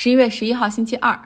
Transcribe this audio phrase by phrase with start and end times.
[0.00, 1.20] 十一月十一号星期二，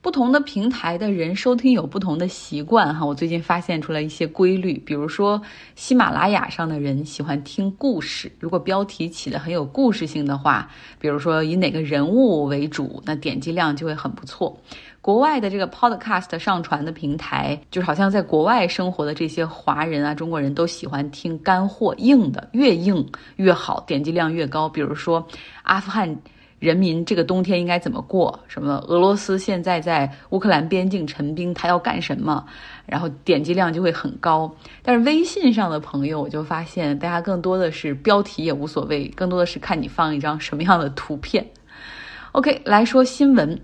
[0.00, 3.04] 不同的平台的人收听有不同的习惯哈。
[3.04, 5.42] 我最近发现出来一些规律，比如说
[5.74, 14.58] 喜马拉雅上的人喜欢听故事，如果标题起的很有故事性的话，比如说以哪个人物为主，那点击量就会很不错。
[15.02, 23.06] 国外的这个 Podcast 上传的平台，就是好像在国外生活的这些华人啊、中国人都喜欢听干货硬的，越硬
[23.36, 24.66] 越好，点击量越高。
[24.66, 25.28] 比如说
[25.64, 26.16] 阿富汗。
[26.64, 28.40] 人民这个冬天应该怎么过？
[28.48, 28.82] 什么？
[28.88, 32.42] 俄罗斯现在在乌克兰边境陈兵，他要干什么？
[32.86, 34.50] 然后点击量就会很高。
[34.82, 41.46] 但是微信上的朋友，我就发现大家更多的是标题也无所谓，更多的是看你放一张什么样的图片。
[42.32, 43.60] OK，来说新闻。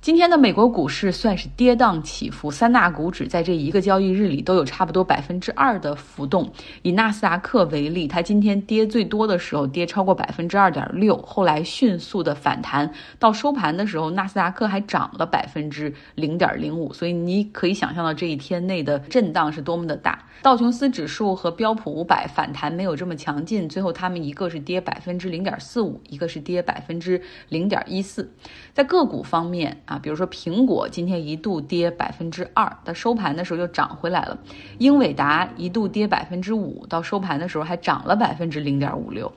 [0.00, 6.48] 今天的美国股市算是跌宕起伏，三大股指在这一个交易日里都有差不多百分之二的浮动。
[6.82, 16.92] 以纳斯达克为例，它今天跌最多的时候跌超过百分之二点六，后来迅速的反弹，到收盘的时候，纳斯达克还涨了百分之零点零五。
[16.92, 20.26] 所以你可以想象到这一天内的震荡是多么的大。
[20.40, 28.32] 道琼斯指数和标普五百反弹没有这么强劲，最后他们一个是跌百分之零点四五，一个是跌百分之零点一四。
[28.78, 34.38] 在个股方面啊，比如说苹果今天一度跌百分之二，到收盘的时候又涨回来了；
[34.78, 39.32] 英伟达一度跌百分之五，到收盘的时候还涨了百分之零点五六。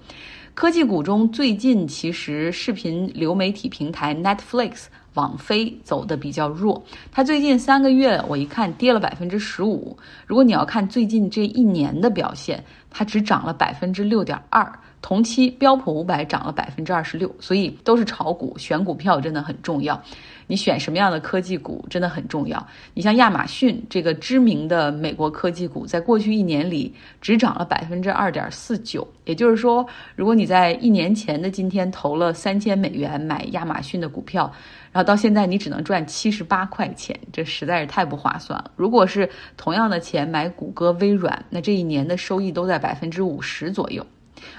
[0.53, 4.83] 科技股中最近其实视频流媒体平台 Netflix。
[5.15, 9.97] 网飞走的比较弱，它最近三个月我一看跌了百分之十五。
[10.25, 14.71] 如果你要看最近这一年的表现，它只涨了百分之六点二。
[15.01, 19.99] 同期标普五百涨了百分之二十六，所以都是炒股，选股票真的很重要。
[20.47, 22.67] 你选什么样的科技股真的很重要。
[22.93, 29.07] 你像亚马逊这个知名的美国科技股，在过去一年里只涨了百分之二点四九。
[29.25, 29.85] 也就是说，
[30.15, 34.51] 如果你在一年前的今天投了三千美元买亚马逊的股票，
[34.91, 38.69] 然后到现在你只能赚七十八块钱，这实在是太不划算了。
[38.75, 44.05] 如果是同样的钱买谷歌、微软，那这一年的收益都在百分之五十左右。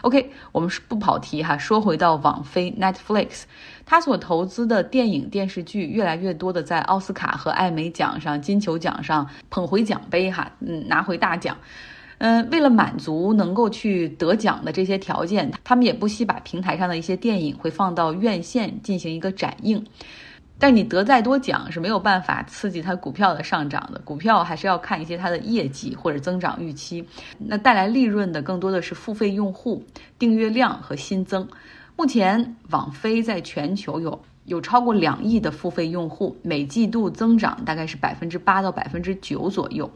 [0.03, 3.43] OK，我们是不跑题哈，说回到网飞 Netflix，
[3.84, 11.56] 它所投资的电影电视剧越来越多的在奥斯卡和艾美奖上、金球奖上捧回奖杯哈，嗯，拿回大奖。
[12.19, 19.84] 嗯，为了满足能够去得奖的这些条件，他们也不惜把平台上的一些电影会放到院线进行一个展映。
[20.62, 27.04] 但你得再多奖是没有办法刺激它股票的上涨的，股票还是要看一些它的业绩或者增长预期。
[27.36, 29.84] 那带来利润的更多的是付费用户、
[30.20, 31.48] 订阅量和新增。
[31.96, 39.90] 目前网飞在全球有有超过两亿的付费用户，每季度增长大概是百分之八到百分之九左右。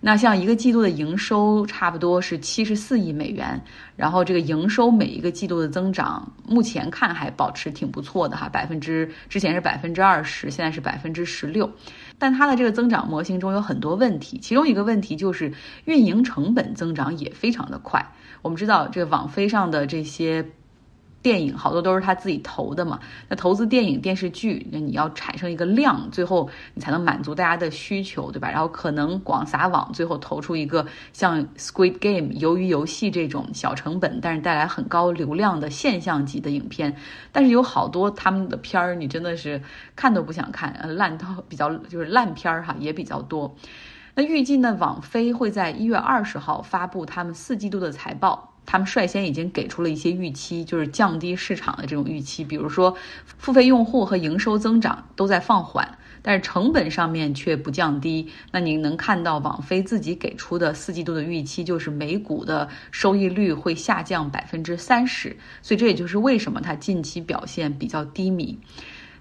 [0.00, 3.60] 那像一个季度的营收差不多是七十四亿美元，
[3.96, 11.70] 然后这个营收每一个季度的增长，目前看还保持挺不错的哈，百分之之前是百分之二十，现在是百分之十六，
[12.18, 15.52] 但它的这个增长模型中有很多问题，其中一个问题就是
[15.86, 18.04] 运营成本增长也非常的快。
[18.42, 20.44] 我们知道这个网飞上的这些。
[21.24, 28.50] 电影好多都是他自己投的嘛，那投资电影电视剧，那你要产生一个量，最后你才能满足大家的需求，对吧？
[28.50, 36.94] 然后可能广撒网，最后投出一个像《Squid Game》鱿鱼游戏这种小成本，但是带来很高流量的现象级的影片。
[37.32, 39.58] 但是有好多他们的片儿，你真的是
[39.96, 43.56] 看都不想看，烂到比较就是烂片儿哈，也比较多。
[44.14, 48.53] 那预计呢，网飞会在一月二十号发布他们四季度的财报。
[48.66, 58.28] 他们率先已经给出了一些预期，就是降低市场的这种预期，比如说付费用户和营收增长都在放缓，但是成本上面却不降低。
[58.50, 68.58] 那您能看到网飞自己给出的四季度的预期，就是每股的收益率会下降百分之三十，所以这也就是为什么它近期表现比较低迷。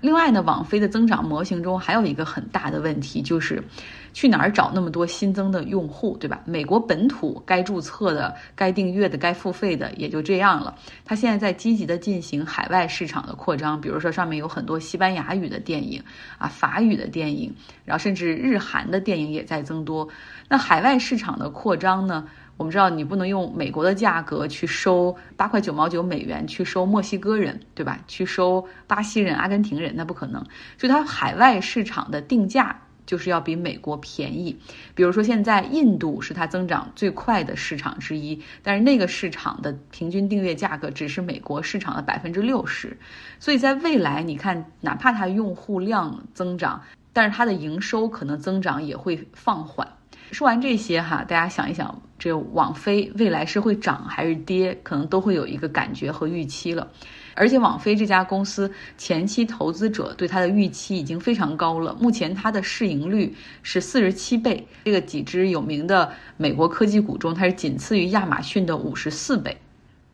[0.04, 3.64] 另外呢，网飞的增长模型中还有一个很大的问题，就是
[4.12, 6.42] 去哪儿找那么多新增的用户，对吧？
[6.44, 10.76] 美国本土该注册的、该订阅的、该付费的也就这样了。
[11.06, 16.04] 它现在在积极的进行海外市场的扩张，比如说上面有很多西班牙语的电影
[16.38, 20.10] 啊、法语的电影，然后甚至日韩的电影也在增多。
[20.50, 22.26] 那海外市场的扩张呢？
[22.56, 28.00] 我们知道你不能用美国的价格去收八块九毛九美元去收墨西哥人，对吧？
[28.08, 30.46] 去收巴西人、阿根廷人，那不可能。
[30.78, 34.58] 所以它海外市场的定价就是要比美国便宜。
[34.94, 42.96] 比如说现在印度是它增长最快的市场之一，但是那个市场的平均订阅价格只是美国市场的百分之六十。
[43.40, 49.88] 所以在未来，你看，哪怕它用户量增长，但是它的营收可能增长也会放缓。
[50.34, 56.88] 说完这些哈，大家想一想，这网飞未来是会涨还是跌，可能都会有一个感觉和预期了。
[57.36, 69.56] 而且网飞这家公司前期投资者对它的预期已经非常高了，目前它的市盈率是四十七倍，这个几只有名的美国科技股中，它是仅次于亚马逊的五十四倍。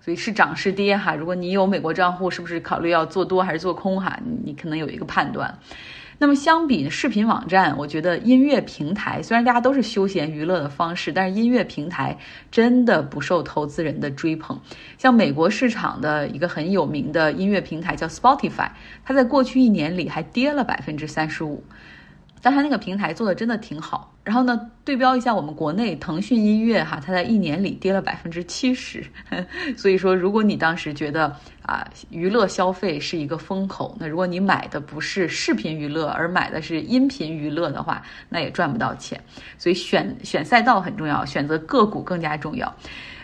[0.01, 4.19] 所以是涨是跌哈，如果你有美国账户，是不是考虑要做多还是做空哈？
[4.43, 5.59] 你可能有一个判断。
[6.21, 12.17] 那么相比视频网站，我觉得音乐平台虽然大家都是休闲娱乐的方式，但是音乐平台
[12.51, 14.59] 真的不受投资人的追捧。
[14.97, 18.69] 像美国市场的一个很有名的音乐平台叫 Spotify，
[19.05, 21.63] 它在过去一年里还跌了百分之三十五。
[22.41, 29.05] 但它那个平台做的真的挺好，然后呢，对标一下我们国内腾讯音乐哈，它在一年里跌了百分之七十，
[29.75, 39.19] 所以说如果你当时觉得啊娱乐消费是一个风口，那如果你买的不是视频娱乐，而买的是音频娱乐的话，那也赚不到钱。
[39.57, 42.73] 所以选选赛道很重要，选择个股更加重要。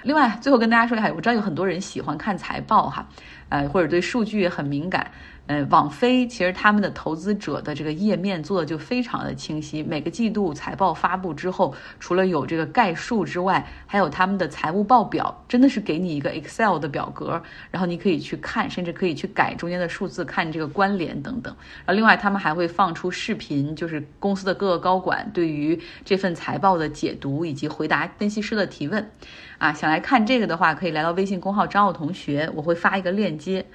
[0.06, 3.10] 另外，最后跟大家说一下，我知道有很多人喜欢看财报哈，
[3.50, 5.10] 呃，或者对数据也很敏感。
[5.48, 9.82] 呃，网飞其实他们的投资者的这个页面做的就非常的清晰。
[9.84, 17.42] 每个季度财报发布之后，除了有这个概述之外，还有他们的财务报表，真的是给你一个 Excel 的表格，
[17.72, 21.56] 然后你可以去看，甚至可以去改中间的数字，看这个关联等等。
[21.86, 29.12] 然后另外他们还会放出视频，就是公司的各个高管对于这份财报的解读以及回答分析师的提问。
[29.58, 33.66] 啊，想来看这个的话，可以来到微信公号张奥同学，我会发一个链接。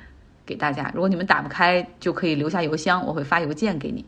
[0.47, 4.05] 给大家，如果你们打不开，就可以留下邮箱，我会发邮件给你。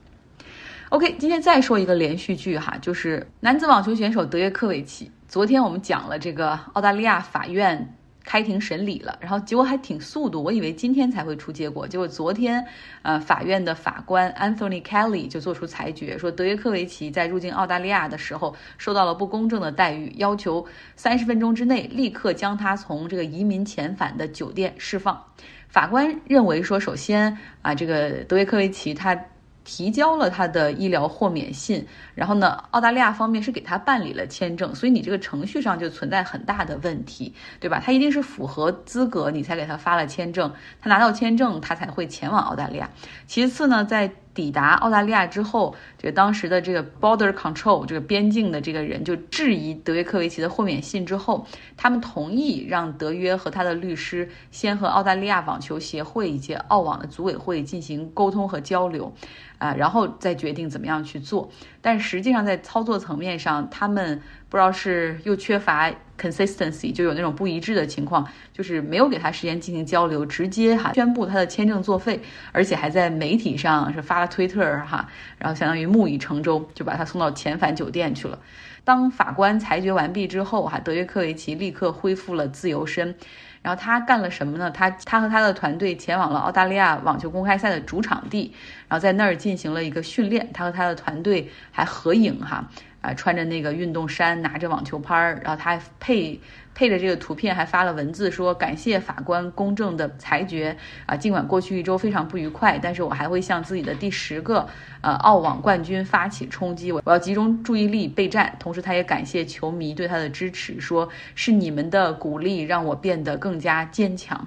[0.89, 5.09] OK，今天再说一个连续剧哈，就是男子网球选手德约科维奇。
[5.29, 12.65] 昨天我们讲了这个澳大利亚法院开庭审理了，然后结果还挺速度，我以为今天才会出结果，结果昨天，
[13.03, 20.65] 呃，法院的法官 Anthony Kelly 就做出裁决，说德约科维奇在入境澳大利亚的时候受到了不公正的待遇，要求
[20.97, 25.23] 三十分钟之内立刻将他从这个移民遣返的酒店释放。
[25.69, 29.19] 法官认为说，首先啊，这个德约科维奇他
[29.65, 37.81] 提交了他的医疗豁免信，然后呢，澳大利亚方面是给他办理了签证，所以你这个程序上就存在很大的问题，对吧？
[37.85, 42.91] 他一定是符合资格，你才给他发了签证，他拿到签证，他才会前往澳大利亚。
[43.27, 51.47] 其次呢，在抵达澳大利亚之后，这个当时的这个 border control 这个边境的这个人就质疑德约科维奇的豁免信之后，
[51.77, 59.13] 他们同意让德约和他的律师先和澳大利亚网球协会以及澳网的组委会进行沟通和交流，
[59.59, 61.51] 啊，然后再决定怎么样去做。
[61.83, 64.23] 但实际上在操作层面上，他们。
[64.49, 65.91] 不知道是又缺乏
[66.21, 72.21] consistency，就有那种不一致的情况，就是没有给他时间进行交流，直接哈宣布他的签证作废，
[72.53, 75.09] 而且还在媒体上是发了推特哈，
[75.39, 78.39] 然后相当于木已成舟，就把他送到遣返酒店去了。
[78.85, 83.15] 当法官裁决完毕之后哈，德约科维奇立刻恢复了自由身，
[83.63, 84.71] 然后他干了什么呢？
[84.71, 88.53] 他他和他的团队前往了澳大利亚网球公开赛的主场地，
[88.89, 92.69] 然后在那儿进行了一个训练，他和他的团队还合影哈。
[93.03, 96.41] 啊，穿着那个运动衫，拿着网球拍儿，然后他还配
[96.75, 101.17] 配着这个图片，还发了文字说感谢法官公正的裁决啊。
[101.17, 104.67] 尽管过去一周非常不愉快，但是我还会向自己的第十个
[105.01, 106.93] 呃澳网冠军发起冲击。
[106.93, 108.57] 我我要集中注意力备战。
[108.59, 114.47] 同时，他也感谢球迷对他的支持，说是你们的鼓励让我变得更加坚强。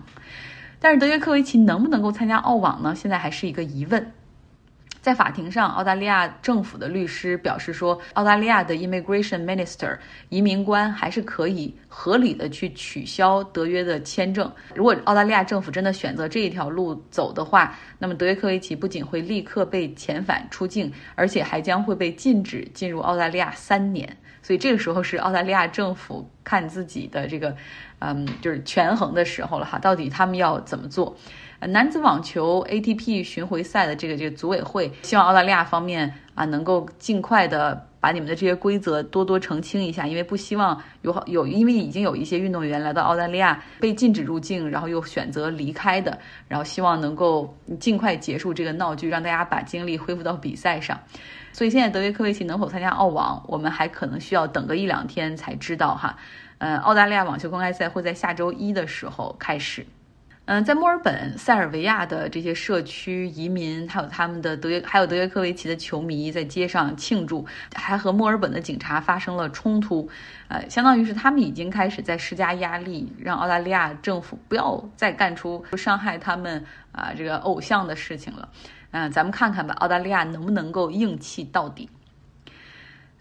[0.80, 2.96] 但是德约科维奇能不能够参加澳网呢？
[2.96, 4.14] 现在还是一个疑问。
[5.06, 9.96] 在法庭上，澳大利亚政府的律师表示说，澳大利亚的 immigration minister
[10.30, 14.52] 移民官还是可以合理的去取消德约的签证。
[14.74, 24.18] 如果澳大利亚政府真的选择这一条路走的话，那么德约科维奇不仅会立刻被遣返出境，而且还将会被禁止进入澳大利亚三年。
[24.42, 27.56] 所以这个时候是澳大利亚政府看自己的这个，
[28.00, 31.16] 嗯，就是权衡的时候了哈，到底他们要怎么做？
[31.62, 51.00] 男子网球 ATP 巡回赛的这个这个组委会希望澳大利亚方面啊能够尽快的把你们的这些规则多多澄清一下，因为不希望有有因为已经有一些运动员来到澳大利亚被禁止入境，然后又选择离开的，然后希望能够尽快结束这个闹剧，让大家把精力恢复到比赛上。
[51.52, 56.16] 所以现在德约科维奇能否参加澳网，我们还可能需要等个一两天才知道哈。
[56.60, 59.84] 呃，澳大利亚网球公开赛会在下周一的时候开始。
[60.48, 70.08] 嗯，在墨尔本、塞尔维亚的这些社区移民，还有他们的德约，还有德约科维奇的球迷在街上庆祝，还和墨尔本的警察发生了冲突。
[70.48, 78.48] 呃，相当于是他们已经开始在施加压力，让澳大利亚政府不要再干出伤害他们啊这个偶像的事情了。
[78.92, 81.90] 嗯，咱们看看吧，澳大利亚能不能够硬气到底。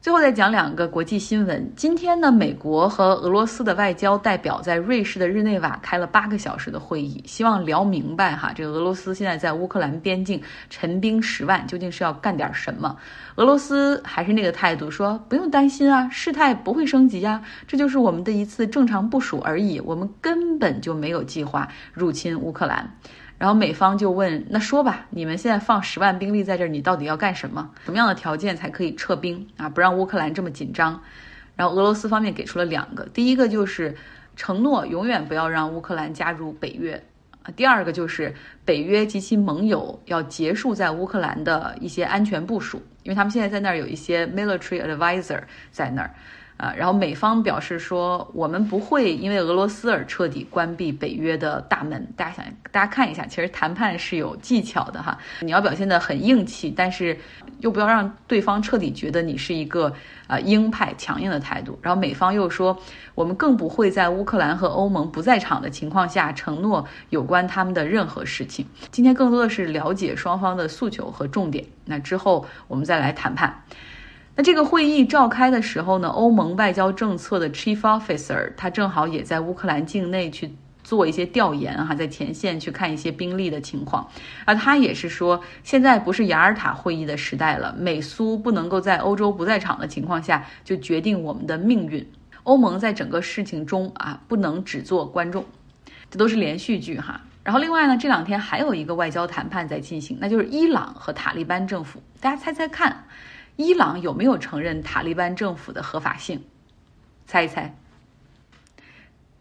[0.04, 1.72] 最后再讲两个国际新闻。
[1.74, 12.94] 今天呢，美国和俄罗斯的外交代表在瑞士的日内瓦开了八个小时的会议，希望聊明白哈，这个俄罗斯现在在乌克兰边境陈兵十万，究竟是要干点什么？
[13.36, 22.98] 俄罗斯还是那个态度，说不用担心啊，事态不会升级啊，这就是我们的一次正常部署而已，我们根本就没有计划入侵乌克兰。
[23.44, 27.70] 然后美方就问：“那说吧，你们现在放十万兵力在这儿，你到底要干什么？
[27.84, 29.68] 什么样的条件才可以撤兵啊？
[29.68, 30.98] 不让乌克兰这么紧张？”
[31.54, 33.94] 然后俄罗斯方面给出了两个：第一个就是
[34.34, 36.96] 承诺永远不要让乌克兰加入北约；
[37.42, 38.34] 啊，第二个就是
[38.64, 46.10] 北约及其盟友要结束在乌克兰的一些安全部署，因为他们现在在那儿有一些 military advisor 在那儿。
[46.56, 52.06] 啊，然后美方表示说，我们不会因为俄罗斯而彻底关闭北约的大门。
[52.16, 55.18] 大家想，大家看一下，其实谈判是有技巧的哈。
[55.40, 57.18] 你要表现得很硬气，但是
[57.58, 59.92] 又不要让对方彻底觉得你是一个
[60.28, 61.76] 呃鹰派、强硬的态度。
[61.82, 62.78] 然后美方又说，
[63.16, 68.64] 我们更不会在乌克兰和欧盟不在场的情况下承诺有关他们的任何事情。
[68.92, 73.64] 今天更多的是了解双方的诉求和重点，那之后我们再来谈判。
[74.36, 84.06] 那这个会议召开的时候呢，欧盟外交政策的 Chief Officer 他正好也在乌克兰境内去做一些调研哈，在前线去看一些兵力的情况。
[84.44, 92.04] 啊，他也是说，现在不是雅尔塔会议的时代了，美苏不能够在欧洲不在场的情况下就决定我们的命运。
[92.42, 95.44] 欧盟在整个事情中啊，不能只做观众。
[96.10, 97.20] 这都是连续剧哈。
[97.44, 102.02] 然后另外呢，这两天还有一个外交谈判在进行，那就是伊朗和塔利班政府。
[102.20, 103.04] 大家猜猜看。
[103.56, 106.42] 伊朗有没有承认塔利班政府的合法性？
[107.26, 107.74] 猜一猜。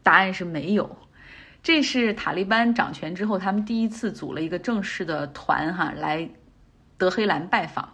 [0.04, 0.98] 答案是没有。
[1.64, 6.30] 这是塔利班掌权之后，他们第一次组了一个正式的团哈来
[6.98, 7.88] 德黑兰拜访。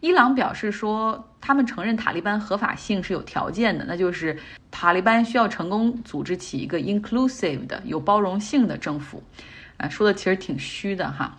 [0.00, 4.38] 伊朗表示说，他们承认塔利班合法性是有条件的，那就是
[4.70, 9.22] 塔利班需要成功组织起一个 inclusive 的有包容性的政府。
[9.78, 11.36] 啊，说的其实挺虚的哈。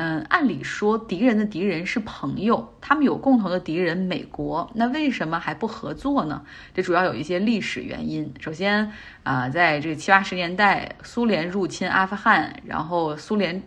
[0.00, 6.44] 嗯，按理说敌人的敌人是朋友，他们有共同的敌人美国，那为什么还不合作呢？
[6.72, 8.32] 这主要有一些历史原因。
[8.38, 8.92] 首先
[9.24, 13.60] 啊，在这个七八十年代，苏联入侵阿富汗，然后苏联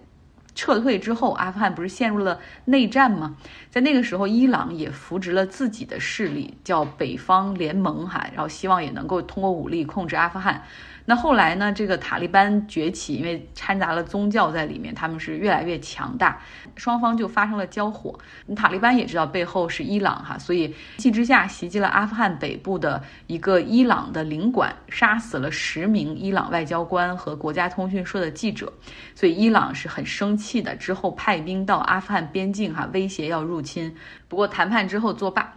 [0.53, 3.35] 撤退之后，阿富汗不是陷入了内战吗？
[3.69, 10.63] 在那个时候，伊朗也扶植了自己的势力，叫北方联盟哈，然后希望也能够通过武力控制阿富汗。
[11.05, 11.73] 那后来呢？
[11.73, 16.39] 这个塔利班崛起，因为掺杂了宗教在里面，他们是越来越强大，
[16.75, 18.17] 双方就发生了交火。
[18.55, 28.71] 塔利班也知道背后是伊朗哈，所以一气之下袭击了阿富汗北部的一个伊朗的领馆，杀死了十名伊朗外交官和国家通讯社的记者。
[29.15, 33.95] 所以伊朗是很生气气的，之后派兵到阿富汗边境哈，威胁要入侵。
[34.27, 35.53] 不过谈判之后作罢。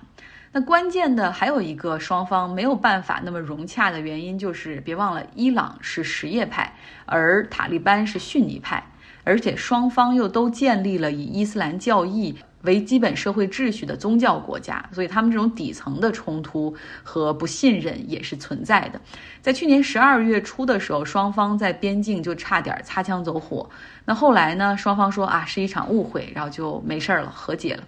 [0.53, 6.73] 那关键的还有一个双方没有办法那么融洽的原因，就是别忘了，伊朗是什叶派，
[7.07, 8.85] 而塔利班是逊尼派，
[9.25, 19.01] 而且双方又都建立了以伊斯兰教义为基本社会秩序的宗教国家，所以他们这种底层的冲突和不信任也是存在的。
[19.41, 23.69] 在去年十二月初的时候，双方在边境就差点擦枪走火，
[24.05, 27.85] 那后来呢，双方说啊是一场误会，然后就没事儿了，和解了。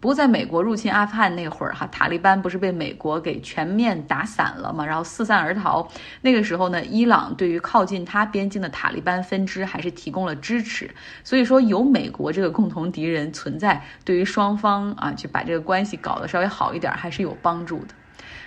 [0.00, 5.88] 不过，在美国入侵阿富汗那会儿，哈，塔利班不是被美国给全面打散了嘛，然后四散而逃。
[6.20, 10.88] 那个时候呢，伊朗对于靠近他边境的塔利班分支还是提供了支持。
[11.24, 17.88] 所以说，有美国这个共同敌人存在，对于双方啊，去把这个关系搞得稍微好一点，还是有帮助的。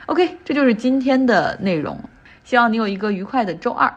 [0.06, 2.00] OK，这就是今天的内容，
[2.46, 3.94] 希望你有一个愉快的周二。